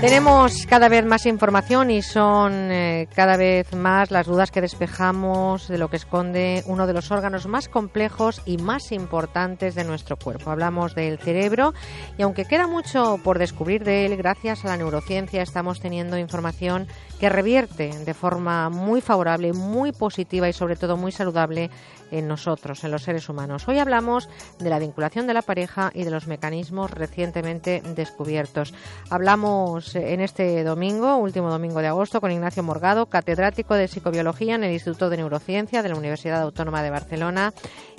[0.00, 5.68] Tenemos cada vez más información y son eh, cada vez más las dudas que despejamos
[5.68, 10.16] de lo que esconde uno de los órganos más complejos y más importantes de nuestro
[10.16, 10.50] cuerpo.
[10.50, 11.74] Hablamos del cerebro
[12.16, 16.88] y aunque queda mucho por descubrir de él, gracias a la neurociencia estamos teniendo información
[17.20, 21.70] que revierte de forma muy favorable, muy positiva y sobre todo muy saludable
[22.10, 23.68] en nosotros, en los seres humanos.
[23.68, 24.28] Hoy hablamos
[24.58, 28.74] de la vinculación de la pareja y de los mecanismos recientemente descubiertos.
[29.10, 34.64] Hablamos en este domingo, último domingo de agosto, con Ignacio Morgado, catedrático de psicobiología en
[34.64, 37.52] el Instituto de Neurociencia de la Universidad Autónoma de Barcelona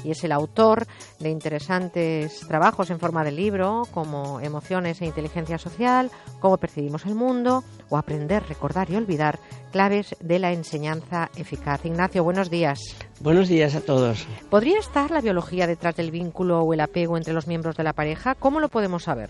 [0.04, 0.86] y es el autor
[1.20, 7.16] de interesantes trabajos en forma de libro como Emociones e Inteligencia Social, Cómo percibimos el
[7.16, 9.40] mundo o Aprender, Recordar y Olvidar,
[9.72, 11.86] claves de la enseñanza eficaz.
[11.86, 12.80] Ignacio, buenos días.
[13.20, 14.01] Buenos días a todos.
[14.50, 17.94] ¿Podría estar la biología detrás del vínculo o el apego entre los miembros de la
[17.94, 18.36] pareja?
[18.36, 19.30] ¿Cómo lo podemos saber?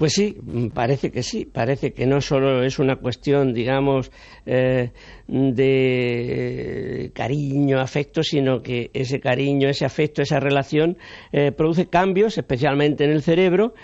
[0.00, 0.34] Pues sí,
[0.72, 4.10] parece que sí, parece que no solo es una cuestión, digamos,
[4.46, 4.92] eh,
[5.28, 10.96] de cariño, afecto, sino que ese cariño, ese afecto, esa relación
[11.32, 13.74] eh, produce cambios, especialmente en el cerebro,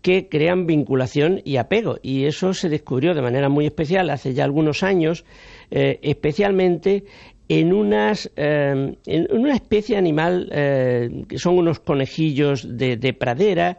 [0.00, 1.98] que crean vinculación y apego.
[2.00, 5.26] Y eso se descubrió de manera muy especial hace ya algunos años,
[5.70, 7.04] eh, especialmente
[7.48, 8.96] en, unas, en
[9.30, 13.78] una especie animal que son unos conejillos de pradera,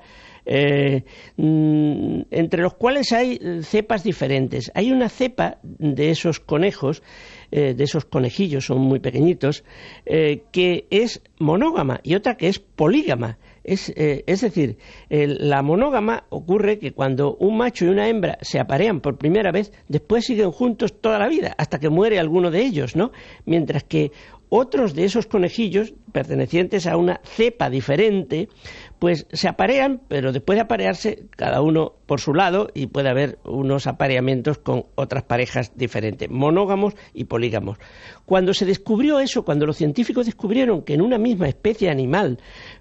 [0.50, 1.04] eh,
[1.36, 4.72] mm, entre los cuales hay cepas diferentes.
[4.76, 7.04] Hay una cepa de esos conejos,
[7.52, 9.66] eh, de esos conejillos, son muy pequeñitos,
[10.06, 13.38] eh, que es monógama y otra que es polígama.
[13.68, 14.78] Es, es, decir,
[15.10, 19.74] la monógama ocurre que cuando un macho y una hembra se aparean por primera vez,
[19.90, 23.12] después siguen juntos toda la vida, hasta que muere alguno de ellos, ¿no?
[23.46, 24.12] Mientras que
[24.50, 28.48] otros de esos conejillos, pertenecientes a una cepa diferente,
[29.00, 33.38] pues se aparean, pero después de aparearse, cada uno por su lado, y puede haber
[33.44, 37.78] unos apareamientos con otras parejas diferentes, monógamos y polígamos.
[38.26, 42.40] Cuando se descubrió eso, cuando los científicos descubrieron que en una misma especie animal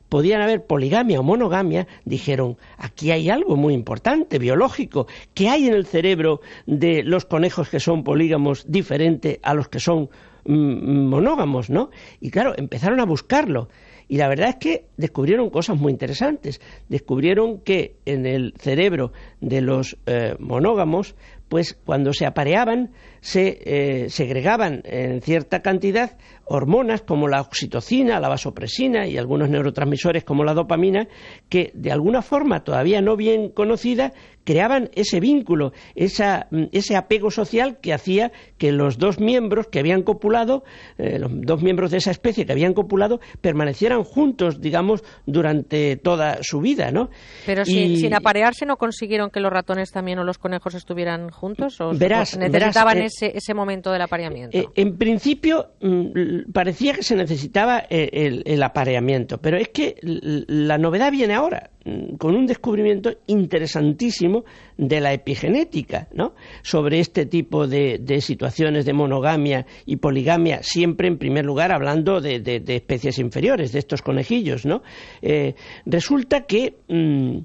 [0.08, 5.74] podían haber poligamia o monogamia, dijeron, aquí hay algo muy importante, biológico, que hay en
[5.74, 10.08] el cerebro de los conejos que son polígamos diferente a los que son
[10.44, 11.90] mm, monógamos, ¿no?
[12.20, 13.68] Y claro, empezaron a buscarlo.
[14.08, 16.60] Y la verdad es que descubrieron cosas muy interesantes.
[16.88, 21.16] Descubrieron que en el cerebro de los eh, monógamos,
[21.48, 22.92] pues cuando se apareaban,
[23.26, 30.22] se eh, segregaban en cierta cantidad hormonas como la oxitocina, la vasopresina y algunos neurotransmisores
[30.22, 31.08] como la dopamina,
[31.48, 34.12] que de alguna forma todavía no bien conocida
[34.44, 40.02] creaban ese vínculo, mm, ese apego social que hacía que los dos miembros que habían
[40.02, 40.62] copulado,
[40.98, 46.38] eh, los dos miembros de esa especie que habían copulado, permanecieran juntos, digamos, durante toda
[46.42, 47.10] su vida, ¿no?
[47.44, 51.92] Pero sin, aparearse no consiguieron que los ratones también o los conejos estuvieran juntos, o
[51.92, 54.56] necesitaban eh, ese, momento del apareamiento.
[54.56, 60.78] Eh, en principio mm, parecía que se necesitaba eh, el, apareamiento, pero es que la
[60.78, 64.44] novedad viene ahora, mm, con un descubrimiento interesantísimo
[64.76, 66.34] de la epigenética, ¿no?
[66.62, 72.62] Sobre este tipo de, situaciones de monogamia y poligamia, siempre en primer lugar hablando de,
[72.66, 74.82] especies inferiores, de estos conejillos, ¿no?
[75.22, 75.54] Eh,
[75.84, 77.38] resulta que mm,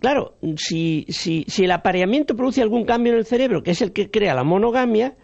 [0.00, 4.10] claro, si, si, el apareamiento produce algún cambio en el cerebro, que es el que
[4.10, 5.16] crea la monogamia,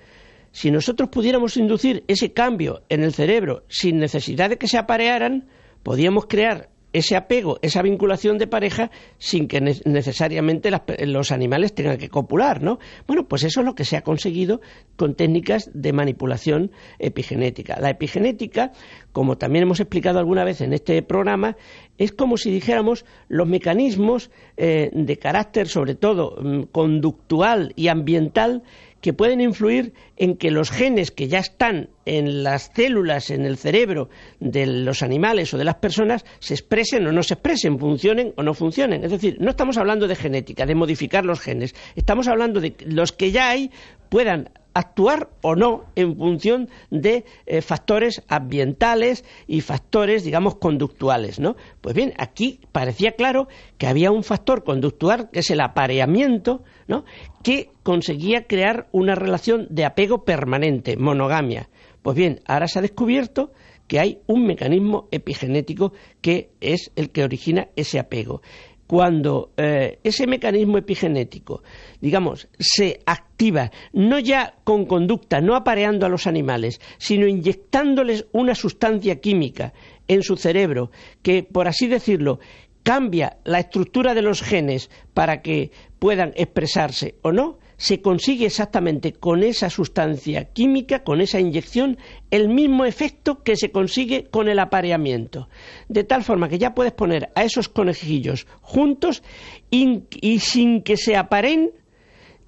[0.50, 5.48] si nosotros pudiéramos inducir ese cambio en el cerebro sin necesidad de que se aparearan,
[5.82, 10.70] podíamos crear ese apego, esa vinculación de pareja sin que necesariamente
[11.06, 12.78] los animales tengan que copular, ¿no?
[13.06, 14.60] Bueno, pues eso es lo que se ha conseguido
[14.96, 17.78] con técnicas de manipulación epigenética.
[17.80, 18.72] La epigenética,
[19.12, 21.56] como también hemos explicado alguna vez en este programa,
[21.98, 28.62] es como si dijéramos los mecanismos eh, de carácter, sobre todo mm, conductual y ambiental,
[29.00, 33.56] que pueden influir en que los genes que ya están en las células, en el
[33.56, 34.08] cerebro
[34.40, 38.42] de los animales o de las personas, se expresen o no se expresen, funcionen o
[38.42, 39.04] no funcionen.
[39.04, 43.12] Es decir, no estamos hablando de genética, de modificar los genes, estamos hablando de los
[43.12, 43.70] que ya hay
[44.08, 51.56] puedan actuar o no en función de eh, factores ambientales y factores, digamos, conductuales, ¿no?
[51.80, 57.04] Pues bien, aquí parecía claro que había un factor conductual que es el apareamiento, ¿no?
[57.42, 61.68] Que conseguía crear una relación de apego permanente, monogamia.
[62.02, 63.52] Pues bien, ahora se ha descubierto
[63.88, 68.42] que hay un mecanismo epigenético que es el que origina ese apego
[68.88, 71.62] cuando eh, ese mecanismo epigenético,
[72.00, 78.54] digamos, se activa, no ya con conducta, no apareando a los animales, sino inyectándoles una
[78.54, 79.74] sustancia química
[80.08, 80.90] en su cerebro
[81.22, 82.40] que, por así decirlo,
[82.82, 89.12] cambia la estructura de los genes para que puedan expresarse o no, se consigue exactamente
[89.12, 91.96] con esa sustancia química, con esa inyección,
[92.30, 95.48] el mismo efecto que se consigue con el apareamiento.
[95.88, 99.22] De tal forma que ya puedes poner a esos conejillos juntos
[99.70, 100.02] y,
[100.40, 101.70] sin que se aparen,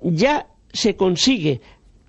[0.02, 1.60] ya se consigue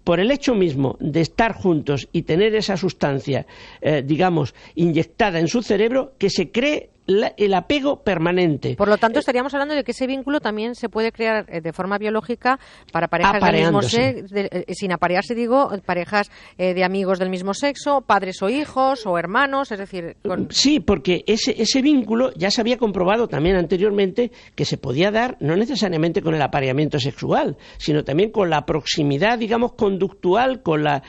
[0.03, 3.45] por el hecho mismo de estar juntos y tener esa sustancia,
[3.81, 6.89] eh, digamos, inyectada en su cerebro, que se cree
[7.37, 8.75] el apego permanente.
[8.75, 11.61] Por lo tanto, eh, estaríamos hablando de que ese vínculo también se puede crear eh,
[11.61, 12.59] de forma biológica
[12.91, 18.01] para parejas del mismo sexo, eh, sin aparearse, digo, parejas de amigos del mismo sexo,
[18.01, 20.15] padres o hijos o hermanos, es decir.
[20.49, 25.37] Sí, porque ese, ese vínculo ya se había comprobado también anteriormente que se podía dar
[25.39, 31.03] no necesariamente con el apareamiento sexual, sino también con la proximidad, digamos, conductual, con la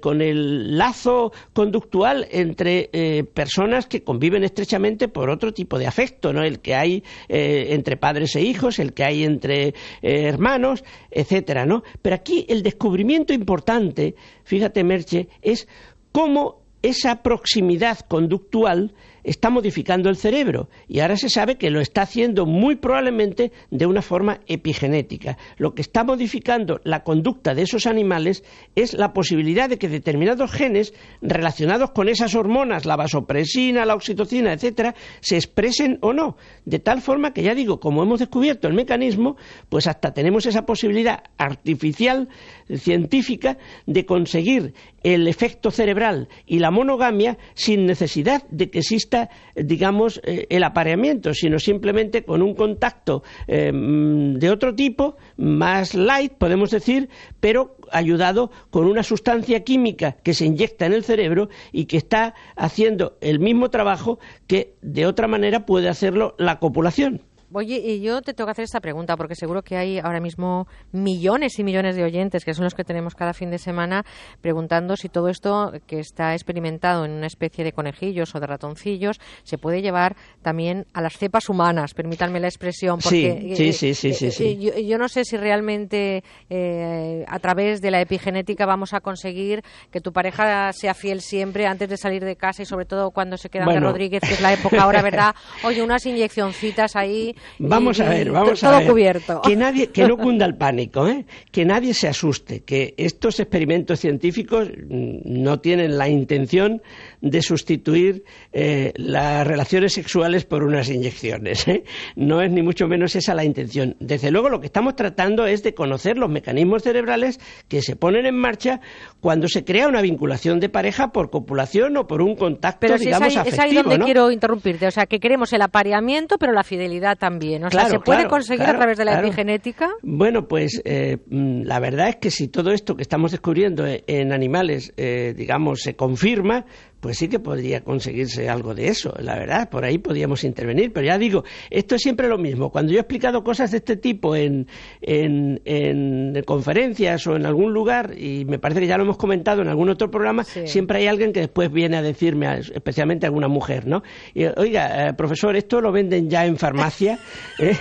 [0.00, 6.32] con, el lazo conductual entre eh, personas que conviven estrechamente por otro tipo de afecto,
[6.32, 6.42] ¿no?
[6.42, 9.72] El que hay eh, entre padres e hijos, el que hay entre eh,
[10.02, 11.82] hermanos, etcétera, ¿no?
[12.02, 14.14] Pero aquí el descubrimiento importante,
[14.44, 15.68] fíjate, Merche, es
[16.12, 18.94] cómo esa proximidad conductual
[19.28, 23.86] está modificando el cerebro y ahora se sabe que lo está haciendo muy probablemente de
[23.86, 25.36] una forma epigenética.
[25.58, 28.42] Lo que está modificando la conducta de esos animales
[28.74, 34.52] es la posibilidad de que determinados genes relacionados con esas hormonas, la vasopresina, la oxitocina,
[34.52, 38.74] etcétera, se expresen o no, de tal forma que ya digo, como hemos descubierto el
[38.74, 39.36] mecanismo,
[39.68, 42.28] pues hasta tenemos esa posibilidad artificial
[42.76, 49.17] científica de conseguir el efecto cerebral y la monogamia sin necesidad de que exista,
[49.54, 56.32] digamos, eh, el apareamiento, sino simplemente con un contacto eh, de otro tipo, más light,
[56.34, 57.08] podemos decir,
[57.40, 62.34] pero ayudado con una sustancia química que se inyecta en el cerebro y que está
[62.56, 67.22] haciendo el mismo trabajo que de otra manera puede hacerlo la copulación.
[67.52, 70.66] Oye, y yo te tengo que hacer esta pregunta porque seguro que hay ahora mismo
[70.92, 74.04] millones y millones de oyentes, que son los que tenemos cada fin de semana,
[74.42, 79.18] preguntando si todo esto que está experimentado en una especie de conejillos o de ratoncillos
[79.44, 82.98] se puede llevar también a las cepas humanas, permítanme la expresión.
[83.02, 87.80] Porque, sí, sí, sí, sí, sí, Yo, yo, no sé si realmente eh, a través
[87.80, 92.24] de la epigenética vamos a conseguir que tu pareja sea fiel siempre antes de salir
[92.24, 95.00] de casa y sobre todo cuando se quedan de Rodríguez, que es la época ahora,
[95.00, 95.34] ¿verdad?
[95.64, 98.88] Oye, unas inyeccioncitas ahí Vamos a ver, vamos a ver.
[98.88, 99.40] Cubierto.
[99.42, 101.24] Que nadie, que no cunda el pánico, ¿eh?
[101.50, 106.82] que nadie se asuste, que estos experimentos científicos mm, no tienen la intención
[107.20, 111.66] de sustituir eh, las relaciones sexuales por unas inyecciones.
[111.68, 111.84] ¿eh?
[112.16, 113.96] No es ni mucho menos esa la intención.
[114.00, 118.26] Desde luego, lo que estamos tratando es de conocer los mecanismos cerebrales que se ponen
[118.26, 118.80] en marcha
[119.20, 123.28] cuando se crea una vinculación de pareja por copulación o por un contacto, pero digamos,
[123.28, 124.86] es ahí, es ahí donde quiero interrumpirte.
[124.86, 127.64] O sea, que queremos el apareamiento, pero la fidelidad también.
[127.64, 129.90] O sea, ¿se puede conseguir a través de la epigenética?
[130.02, 134.32] Bueno, pues eh, mm, la verdad es que si todo esto que estamos descubriendo en
[134.32, 136.64] animales, digamos, se confirma,
[137.00, 141.06] pues sí que podría conseguirse algo de eso, la verdad, por ahí podríamos intervenir, pero
[141.06, 142.70] ya digo, esto es siempre lo mismo.
[142.70, 144.66] Cuando yo he explicado cosas de este tipo en,
[145.00, 149.62] en, en conferencias o en algún lugar, y me parece que ya lo hemos comentado
[149.62, 153.86] en algún otro programa, siempre hay alguien que después viene a decirme, especialmente alguna mujer,
[153.86, 154.02] ¿no?
[154.34, 157.18] Y, Oiga, eh, profesor, ¿esto lo venden ya en farmacia?
[157.58, 157.76] ¿Eh?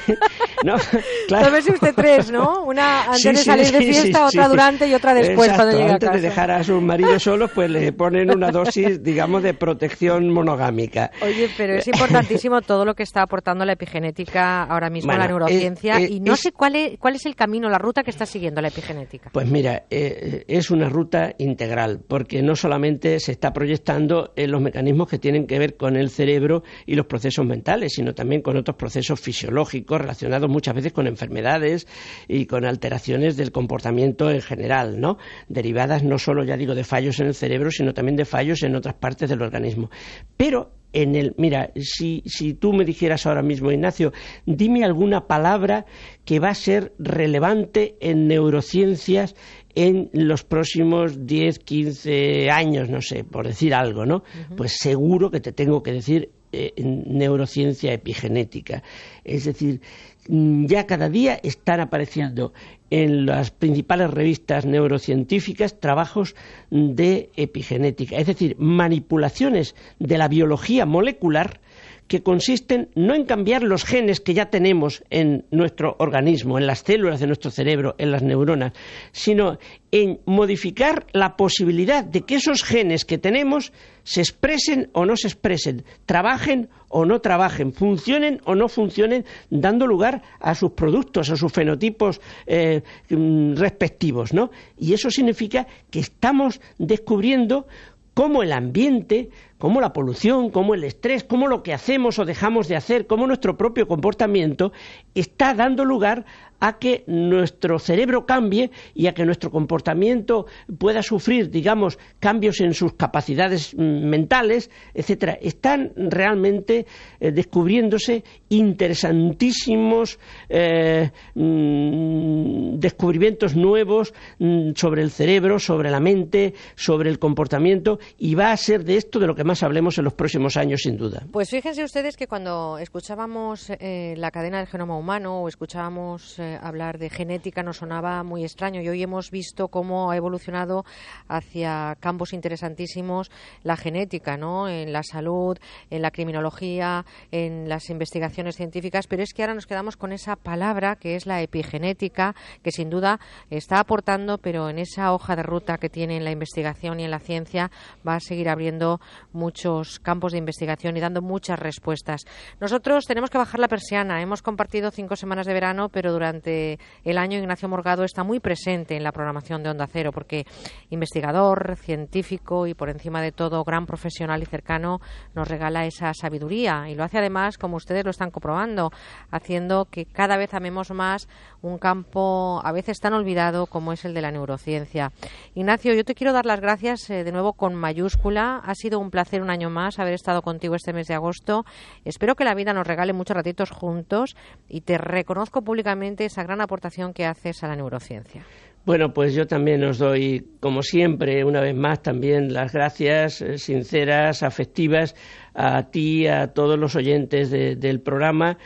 [0.63, 0.75] ¿No?
[1.27, 1.57] Claro.
[1.57, 2.63] usted tres, ¿no?
[2.63, 6.21] Una antes de salir de fiesta, otra durante y otra después cuando llega antes de
[6.21, 11.11] dejar a sus maridos solos, pues le ponen una dosis digamos, de protección monogámica.
[11.21, 15.27] Oye, pero es importantísimo todo lo que está aportando la epigenética ahora mismo a la
[15.27, 18.61] neurociencia y no sé cuál es, cuál es el camino, la ruta que está siguiendo
[18.61, 19.29] la epigenética.
[19.33, 24.61] Pues mira, eh, es una ruta integral, porque no solamente se está proyectando en los
[24.61, 28.57] mecanismos que tienen que ver con el cerebro y los procesos mentales, sino también con
[28.57, 31.87] otros procesos fisiológicos relacionados muchas veces con enfermedades
[32.27, 35.17] y con alteraciones del comportamiento en general, ¿no?
[35.47, 38.75] Derivadas no solo, ya digo, de fallos en el cerebro, sino también de fallos en
[38.75, 39.89] otras partes del organismo.
[40.35, 44.13] Pero en el, mira, si, si tú me dijeras ahora mismo, Ignacio,
[44.45, 45.85] dime alguna palabra
[46.25, 49.35] que va a ser relevante en neurociencias
[49.75, 54.23] en los próximos 10, 15 años, no sé, por decir algo, ¿no?
[54.55, 58.81] Pues seguro que te tengo que decir eh, neurociencia epigenética.
[59.23, 59.81] Es decir,
[60.29, 62.53] ya cada día están apareciendo
[62.89, 66.35] en las principales revistas neurocientíficas trabajos
[66.69, 71.59] de epigenética, es decir, manipulaciones de la biología molecular
[72.07, 76.79] que consisten no en cambiar los genes que ya tenemos en nuestro organismo, en las
[76.79, 78.73] células de nuestro cerebro, en las neuronas,
[79.11, 79.57] sino
[79.91, 83.71] en modificar la posibilidad de que esos genes que tenemos
[84.03, 89.85] se expresen o no se expresen, trabajen o no trabajen, funcionen o no funcionen, dando
[89.85, 94.51] lugar a sus productos, a sus fenotipos eh, mm, respectivos, ¿no?
[94.77, 97.67] Y eso significa que estamos descubriendo
[98.13, 102.67] cómo el ambiente, cómo la polución, cómo el estrés, cómo lo que hacemos o dejamos
[102.67, 104.71] de hacer, cómo nuestro propio comportamiento
[105.15, 106.25] está dando lugar
[106.59, 110.47] a que nuestro cerebro cambie y a que nuestro comportamiento
[110.77, 115.37] pueda sufrir, digamos, cambios en sus capacidades mm, mentales, etcétera.
[115.41, 116.85] Están realmente
[117.19, 127.09] eh, descubriéndose interesantísimos eh, mm, descubrimientos nuevos mm, sobre el cerebro, sobre la mente, sobre
[127.09, 130.13] el comportamiento y va a ser de esto de lo que más hablemos en los
[130.13, 131.23] próximos años, sin duda.
[131.31, 136.59] Pues fíjense ustedes que cuando escuchábamos eh, la cadena del genoma humano o escuchábamos eh,
[136.61, 140.85] hablar de genética nos sonaba muy extraño y hoy hemos visto cómo ha evolucionado
[141.27, 143.31] hacia campos interesantísimos
[143.63, 144.67] la genética, ¿no?
[144.67, 145.57] En la salud,
[145.89, 150.35] en la criminología, en las investigaciones científicas, pero es que ahora nos quedamos con esa
[150.35, 155.43] palabra que es la epigenética, que sin duda está aportando, pero en esa hoja de
[155.43, 157.71] ruta que tiene en la investigación y en la ciencia
[158.05, 158.99] va a seguir abriendo
[159.37, 162.25] muchos campos de investigación y dando muchas respuestas.
[162.59, 164.21] Nosotros tenemos que bajar la persiana.
[164.21, 168.97] Hemos compartido cinco semanas de verano, pero durante el año Ignacio Morgado está muy presente
[168.97, 170.45] en la programación de Onda Cero porque
[170.89, 174.99] investigador, científico y por encima de todo gran profesional y cercano
[175.35, 178.91] nos regala esa sabiduría y lo hace además como ustedes lo están comprobando,
[179.31, 181.27] haciendo que cada vez amemos más
[181.61, 185.11] un campo a veces tan olvidado como es el de la neurociencia.
[185.53, 188.61] Ignacio, yo te quiero dar las gracias eh, de nuevo con mayúscula.
[188.63, 191.65] Ha sido un placer un año más haber estado contigo este mes de agosto.
[192.05, 194.35] Espero que la vida nos regale muchos ratitos juntos
[194.67, 198.45] y te reconozco públicamente esa gran aportación que haces a la neurociencia.
[198.85, 203.57] Bueno, pues yo también os doy, como siempre, una vez más también las gracias eh,
[203.57, 205.13] sinceras, afectivas
[205.53, 208.57] a ti, a todos los oyentes del programa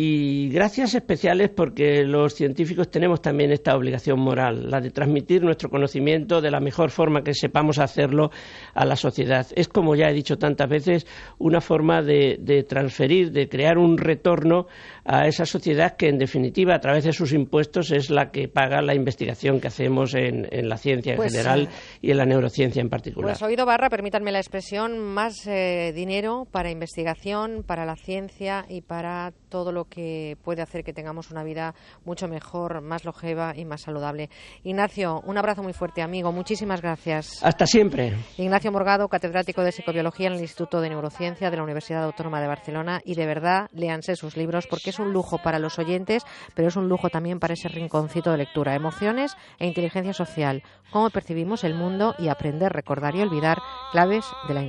[0.00, 5.70] y gracias especiales porque los científicos tenemos también esta obligación moral, la de transmitir nuestro
[5.70, 8.30] conocimiento de la mejor forma que sepamos hacerlo
[8.74, 9.44] a la sociedad.
[9.56, 11.04] Es, como ya he dicho tantas veces,
[11.38, 14.68] una forma de, transferir, de crear un retorno
[15.04, 18.80] a esa sociedad que, en definitiva, a través de sus impuestos es la que paga
[18.80, 22.80] la investigación que hacemos en, la ciencia en pues, general eh, y en la neurociencia
[22.80, 23.32] en particular.
[23.32, 28.82] Pues oído barra, permítanme la expresión, más eh, dinero para investigación, para la ciencia y
[28.82, 33.64] para todo lo que puede hacer que tengamos una vida mucho mejor, más longeva y
[33.64, 34.30] más saludable.
[34.62, 36.32] Ignacio, un abrazo muy fuerte, amigo.
[36.32, 37.42] Muchísimas gracias.
[37.42, 38.16] Hasta siempre.
[38.36, 42.48] Ignacio Morgado, catedrático de Psicobiología en el Instituto de Neurociencia de la Universidad Autónoma de
[42.48, 43.00] Barcelona.
[43.04, 46.22] Y de verdad, léanse sus libros porque es un lujo para los oyentes,
[46.54, 48.74] pero es un lujo también para ese rinconcito de lectura.
[48.74, 50.62] Emociones e inteligencia social.
[50.90, 53.58] Cómo percibimos el mundo y aprender, recordar y olvidar
[53.92, 54.62] claves de la